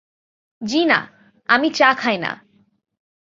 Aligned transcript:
জ্বি 0.61 0.81
না, 0.85 0.99
আমি 1.49 1.67
চা 1.71 1.89
খাই 1.93 2.17
না। 2.17 2.31